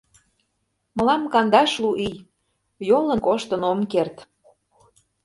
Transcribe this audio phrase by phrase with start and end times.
[0.95, 2.17] Мылам кандашлу ий,
[2.89, 4.15] йолын коштын ом керт.